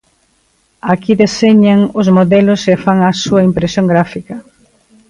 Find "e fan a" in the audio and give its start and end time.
2.73-3.11